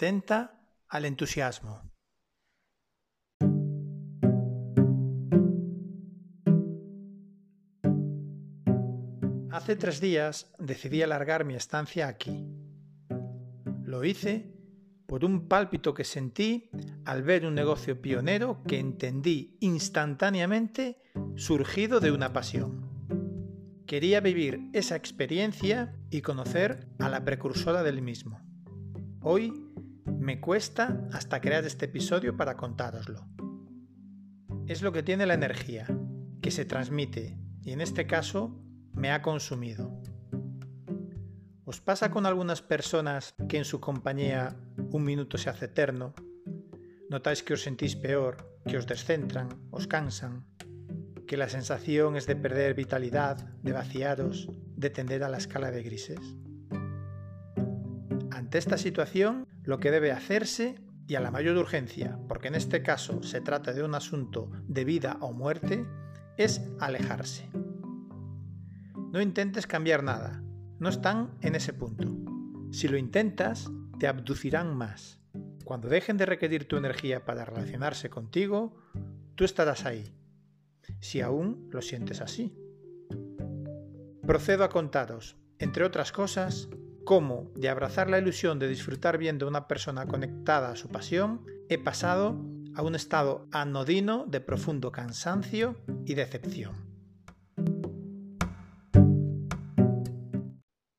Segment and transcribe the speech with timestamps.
[0.00, 0.58] atenta
[0.88, 1.82] al entusiasmo.
[9.50, 12.48] Hace tres días decidí alargar mi estancia aquí.
[13.82, 14.54] Lo hice
[15.06, 16.70] por un pálpito que sentí
[17.04, 20.96] al ver un negocio pionero que entendí instantáneamente
[21.36, 22.88] surgido de una pasión.
[23.86, 28.40] Quería vivir esa experiencia y conocer a la precursora del mismo.
[29.20, 29.69] Hoy
[30.30, 33.26] me cuesta hasta crear este episodio para contároslo.
[34.68, 35.88] Es lo que tiene la energía,
[36.40, 38.56] que se transmite y en este caso
[38.92, 40.00] me ha consumido.
[41.64, 44.56] ¿Os pasa con algunas personas que en su compañía
[44.92, 46.14] un minuto se hace eterno?
[47.08, 50.46] ¿Notáis que os sentís peor, que os descentran, os cansan?
[51.26, 55.82] ¿Que la sensación es de perder vitalidad, de vaciaros, de tender a la escala de
[55.82, 56.20] grises?
[58.30, 62.84] Ante esta situación, lo que debe hacerse, y a la mayor urgencia, porque en este
[62.84, 65.84] caso se trata de un asunto de vida o muerte,
[66.36, 67.50] es alejarse.
[69.12, 70.40] No intentes cambiar nada,
[70.78, 72.16] no están en ese punto.
[72.70, 75.18] Si lo intentas, te abducirán más.
[75.64, 78.76] Cuando dejen de requerir tu energía para relacionarse contigo,
[79.34, 80.14] tú estarás ahí,
[81.00, 82.56] si aún lo sientes así.
[84.24, 86.68] Procedo a contaros, entre otras cosas,
[87.10, 91.44] cómo de abrazar la ilusión de disfrutar viendo a una persona conectada a su pasión,
[91.68, 92.40] he pasado
[92.76, 95.74] a un estado anodino de profundo cansancio
[96.06, 96.72] y decepción.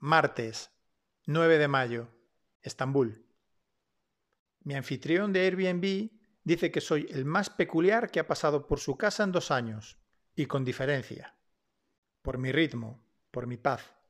[0.00, 0.72] Martes,
[1.26, 2.08] 9 de mayo,
[2.62, 3.24] Estambul.
[4.64, 6.10] Mi anfitrión de Airbnb
[6.42, 10.00] dice que soy el más peculiar que ha pasado por su casa en dos años,
[10.34, 11.36] y con diferencia.
[12.22, 14.01] Por mi ritmo, por mi paz.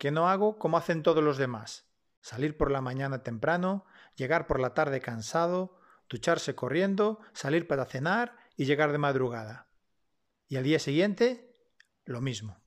[0.00, 1.84] Que no hago como hacen todos los demás.
[2.22, 3.84] Salir por la mañana temprano,
[4.16, 5.78] llegar por la tarde cansado,
[6.08, 9.68] ducharse corriendo, salir para cenar y llegar de madrugada.
[10.48, 11.54] Y al día siguiente,
[12.06, 12.62] lo mismo.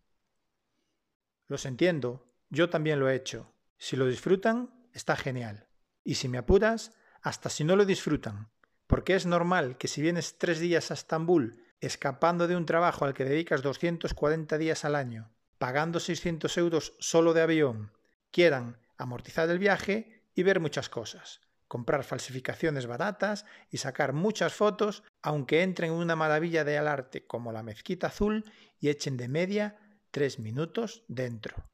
[1.47, 3.51] Los entiendo, yo también lo he hecho.
[3.79, 5.67] Si lo disfrutan, está genial.
[6.03, 8.51] Y si me apuras, hasta si no lo disfrutan.
[8.85, 13.15] Porque es normal que si vienes tres días a Estambul escapando de un trabajo al
[13.15, 15.32] que dedicas 240 días al año,
[15.63, 17.93] pagando 600 euros solo de avión,
[18.31, 25.03] quieran amortizar el viaje y ver muchas cosas, comprar falsificaciones baratas y sacar muchas fotos,
[25.21, 28.43] aunque entren en una maravilla de arte como la mezquita azul
[28.81, 29.79] y echen de media
[30.11, 31.71] tres minutos dentro.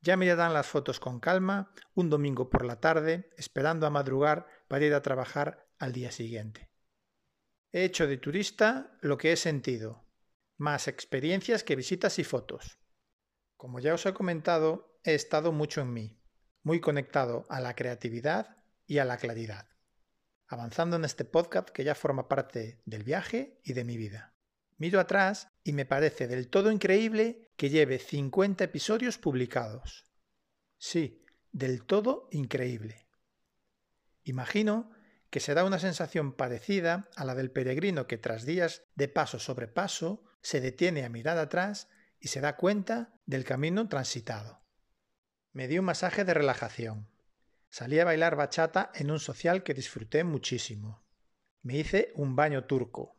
[0.00, 4.84] Ya mirarán las fotos con calma un domingo por la tarde, esperando a madrugar para
[4.84, 6.70] ir a trabajar al día siguiente.
[7.70, 10.04] He hecho de turista lo que he sentido,
[10.56, 12.81] más experiencias que visitas y fotos.
[13.62, 16.18] Como ya os he comentado, he estado mucho en mí,
[16.64, 18.56] muy conectado a la creatividad
[18.88, 19.68] y a la claridad,
[20.48, 24.34] avanzando en este podcast que ya forma parte del viaje y de mi vida.
[24.78, 30.06] Miro atrás y me parece del todo increíble que lleve 50 episodios publicados.
[30.76, 33.06] Sí, del todo increíble.
[34.24, 34.90] Imagino
[35.30, 39.68] que será una sensación parecida a la del peregrino que tras días de paso sobre
[39.68, 41.86] paso se detiene a mirar atrás
[42.22, 44.62] y se da cuenta del camino transitado.
[45.52, 47.08] Me di un masaje de relajación.
[47.68, 51.02] Salí a bailar bachata en un social que disfruté muchísimo.
[51.62, 53.16] Me hice un baño turco,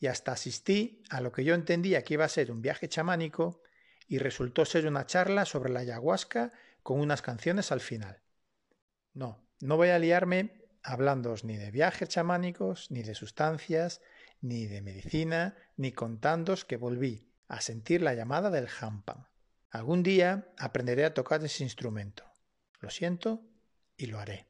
[0.00, 3.62] y hasta asistí a lo que yo entendía que iba a ser un viaje chamánico
[4.08, 6.50] y resultó ser una charla sobre la ayahuasca
[6.82, 8.20] con unas canciones al final.
[9.12, 14.00] No, no voy a liarme hablándoos ni de viajes chamánicos, ni de sustancias,
[14.40, 19.28] ni de medicina, ni contándoos que volví a sentir la llamada del hampan.
[19.70, 22.24] Algún día aprenderé a tocar ese instrumento.
[22.80, 23.42] Lo siento
[23.96, 24.48] y lo haré.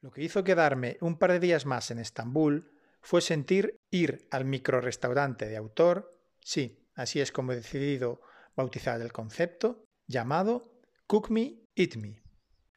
[0.00, 4.44] Lo que hizo quedarme un par de días más en Estambul fue sentir ir al
[4.44, 8.20] microrestaurante de autor, sí, así es como he decidido
[8.56, 12.22] bautizar el concepto, llamado Cook Me, Eat Me.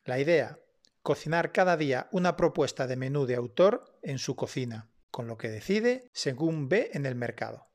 [0.06, 0.60] La idea,
[1.02, 5.50] cocinar cada día una propuesta de menú de autor en su cocina, con lo que
[5.50, 7.68] decide según ve en el mercado.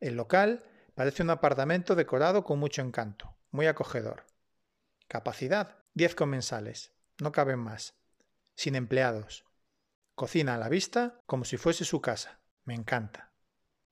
[0.00, 0.64] El local
[0.98, 4.26] parece un apartamento decorado con mucho encanto, muy acogedor.
[5.06, 7.94] Capacidad, 10 comensales, no caben más.
[8.56, 9.44] Sin empleados.
[10.16, 12.40] Cocina a la vista como si fuese su casa.
[12.64, 13.32] Me encanta.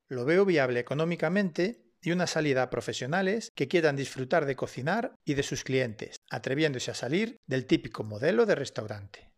[0.08, 5.34] Lo veo viable económicamente y una salida a profesionales que quieran disfrutar de cocinar y
[5.34, 9.32] de sus clientes, atreviéndose a salir del típico modelo de restaurante.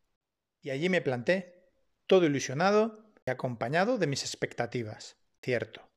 [0.63, 1.69] Y allí me planté,
[2.07, 5.19] todo ilusionado y acompañado de mis expectativas.
[5.43, 5.88] Cierto.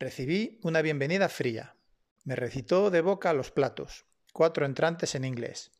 [0.00, 1.74] Recibí una bienvenida fría.
[2.22, 5.72] Me recitó de boca los platos, cuatro entrantes en inglés,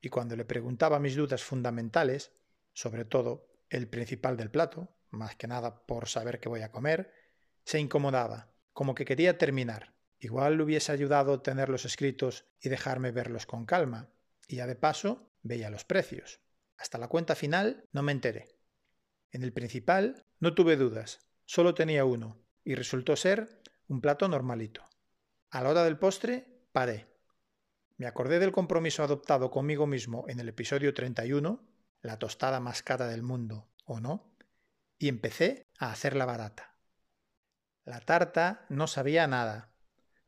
[0.00, 2.30] y cuando le preguntaba mis dudas fundamentales,
[2.72, 7.12] sobre todo el principal del plato, más que nada por saber qué voy a comer,
[7.64, 9.94] se incomodaba, como que quería terminar.
[10.20, 14.10] Igual le hubiese ayudado tenerlos escritos y dejarme verlos con calma,
[14.46, 16.38] y ya de paso veía los precios.
[16.76, 18.46] Hasta la cuenta final no me enteré.
[19.32, 24.82] En el principal no tuve dudas, solo tenía uno, y resultó ser un plato normalito.
[25.50, 27.06] A la hora del postre, paré.
[27.96, 31.64] Me acordé del compromiso adoptado conmigo mismo en el episodio 31,
[32.02, 34.36] la tostada más cara del mundo, ¿o no?
[34.98, 36.74] Y empecé a hacerla barata.
[37.84, 39.72] La tarta no sabía nada.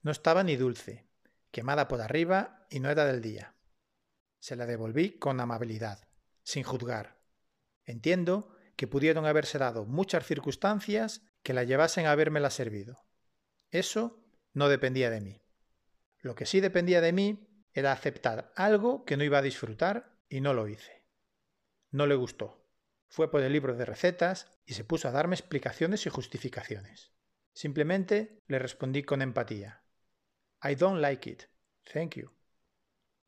[0.03, 1.09] No estaba ni dulce,
[1.51, 3.57] quemada por arriba y no era del día.
[4.39, 6.07] Se la devolví con amabilidad,
[6.45, 7.19] sin juzgar.
[7.85, 13.05] Entiendo que pudieron haberse dado muchas circunstancias que la llevasen a habérmela servido.
[13.71, 15.43] Eso no dependía de mí.
[16.21, 20.41] Lo que sí dependía de mí era aceptar algo que no iba a disfrutar y
[20.41, 21.05] no lo hice.
[21.91, 22.67] No le gustó.
[23.09, 27.13] Fue por el libro de recetas y se puso a darme explicaciones y justificaciones.
[27.53, 29.83] Simplemente le respondí con empatía.
[30.63, 31.45] I don't like it.
[31.93, 32.31] Thank you.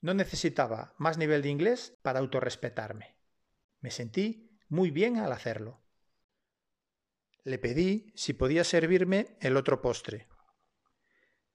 [0.00, 3.16] No necesitaba más nivel de inglés para autorrespetarme.
[3.80, 5.79] Me sentí muy bien al hacerlo.
[7.44, 10.28] Le pedí si podía servirme el otro postre.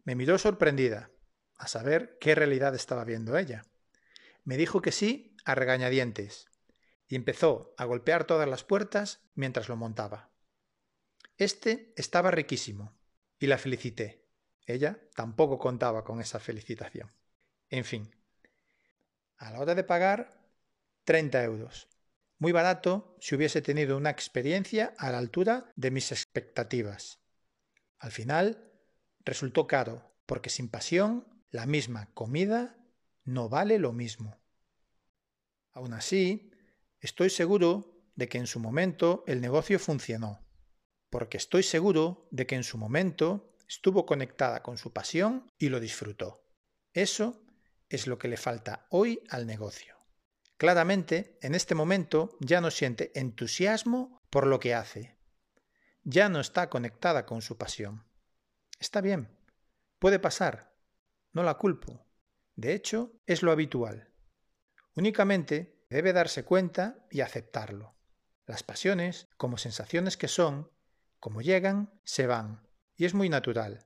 [0.03, 1.11] Me miró sorprendida,
[1.57, 3.65] a saber qué realidad estaba viendo ella.
[4.43, 6.49] Me dijo que sí a regañadientes
[7.07, 10.31] y empezó a golpear todas las puertas mientras lo montaba.
[11.37, 12.97] Este estaba riquísimo
[13.39, 14.25] y la felicité.
[14.65, 17.11] Ella tampoco contaba con esa felicitación.
[17.69, 18.15] En fin,
[19.37, 20.39] a la hora de pagar,
[21.03, 21.87] 30 euros.
[22.45, 27.17] Muy barato si hubiese tenido una experiencia a la altura de mis expectativas.
[27.97, 28.71] Al final,
[29.21, 32.77] resultó caro, porque sin pasión, la misma comida
[33.23, 34.39] no vale lo mismo.
[35.73, 36.51] Aún así,
[36.99, 40.45] estoy seguro de que en su momento el negocio funcionó,
[41.09, 45.79] porque estoy seguro de que en su momento estuvo conectada con su pasión y lo
[45.79, 46.45] disfrutó.
[46.93, 47.41] Eso
[47.89, 49.94] es lo que le falta hoy al negocio.
[50.57, 55.17] Claramente, en este momento ya no siente entusiasmo por lo que hace.
[56.03, 58.05] Ya no está conectada con su pasión.
[58.79, 59.29] Está bien,
[59.99, 60.73] puede pasar,
[61.33, 62.05] no la culpo.
[62.55, 64.09] De hecho, es lo habitual.
[64.95, 67.95] Únicamente debe darse cuenta y aceptarlo.
[68.45, 70.71] Las pasiones, como sensaciones que son,
[71.19, 72.65] como llegan, se van,
[72.95, 73.85] y es muy natural.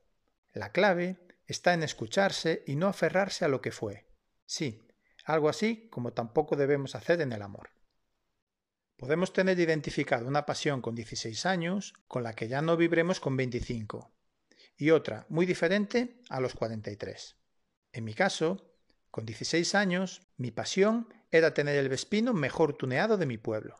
[0.53, 1.17] La clave
[1.47, 4.05] está en escucharse y no aferrarse a lo que fue.
[4.45, 4.85] Sí,
[5.29, 7.69] algo así como tampoco debemos hacer en el amor.
[8.97, 13.37] Podemos tener identificado una pasión con 16 años con la que ya no vibremos con
[13.37, 14.11] 25
[14.75, 17.37] y otra muy diferente a los 43.
[17.91, 18.73] En mi caso,
[19.11, 23.75] con 16 años, mi pasión era tener el Vespino mejor tuneado de mi pueblo.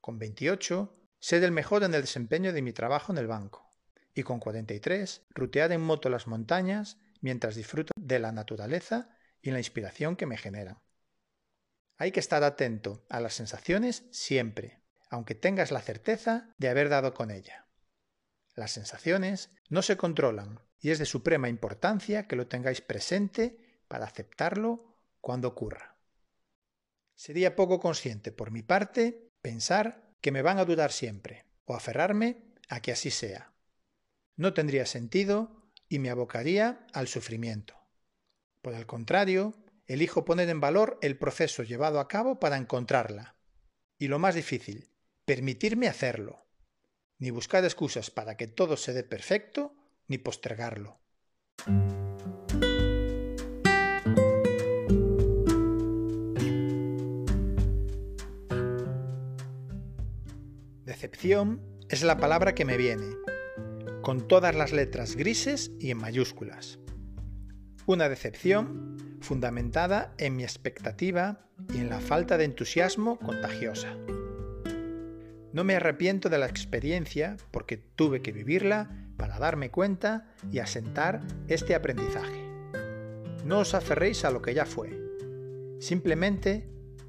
[0.00, 3.70] Con 28, ser el mejor en el desempeño de mi trabajo en el banco
[4.12, 9.08] y con 43 rutear en moto las montañas mientras disfruto de la naturaleza
[9.42, 10.78] y la inspiración que me generan.
[11.96, 17.14] Hay que estar atento a las sensaciones siempre, aunque tengas la certeza de haber dado
[17.14, 17.66] con ella.
[18.54, 24.06] Las sensaciones no se controlan y es de suprema importancia que lo tengáis presente para
[24.06, 25.96] aceptarlo cuando ocurra.
[27.14, 32.42] Sería poco consciente por mi parte pensar que me van a durar siempre o aferrarme
[32.68, 33.50] a que así sea
[34.40, 37.79] no tendría sentido y me abocaría al sufrimiento.
[38.62, 39.54] Por el contrario,
[39.86, 43.36] elijo poner en valor el proceso llevado a cabo para encontrarla.
[43.98, 44.90] Y lo más difícil,
[45.24, 46.46] permitirme hacerlo.
[47.18, 49.74] Ni buscar excusas para que todo se dé perfecto,
[50.08, 51.00] ni postergarlo.
[60.84, 63.14] Decepción es la palabra que me viene,
[64.02, 66.78] con todas las letras grises y en mayúsculas.
[67.90, 71.40] Una decepción fundamentada en mi expectativa
[71.74, 73.96] y en la falta de entusiasmo contagiosa.
[75.52, 81.22] No me arrepiento de la experiencia porque tuve que vivirla para darme cuenta y asentar
[81.48, 82.44] este aprendizaje.
[83.44, 84.96] No os aferréis a lo que ya fue.
[85.80, 86.68] Simplemente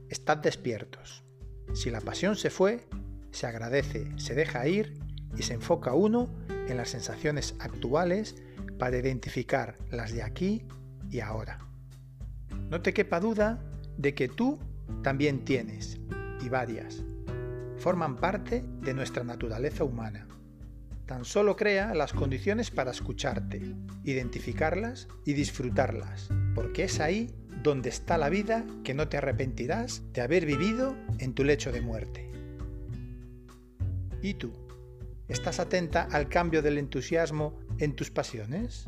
[0.10, 1.24] estad despiertos.
[1.76, 2.88] Si la pasión se fue,
[3.30, 5.00] se agradece, se deja ir
[5.38, 8.36] y se enfoca uno en las sensaciones actuales
[8.82, 10.64] para identificar las de aquí
[11.12, 11.60] y ahora.
[12.72, 13.64] No te quepa duda
[13.96, 14.58] de que tú
[15.04, 16.00] también tienes,
[16.44, 17.04] y varias.
[17.78, 20.28] Forman parte de nuestra naturaleza humana.
[21.06, 23.62] Tan solo crea las condiciones para escucharte,
[24.04, 27.30] identificarlas y disfrutarlas, porque es ahí
[27.62, 31.82] donde está la vida que no te arrepentirás de haber vivido en tu lecho de
[31.82, 32.32] muerte.
[34.24, 34.52] ¿Y tú?
[35.28, 38.88] ¿Estás atenta al cambio del entusiasmo en tus pasiones?